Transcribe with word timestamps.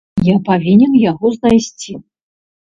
Я 0.27 0.37
павінен 0.47 0.95
яго 1.11 1.31
знайсці. 1.37 1.91